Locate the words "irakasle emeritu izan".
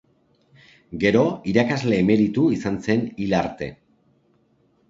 1.51-2.83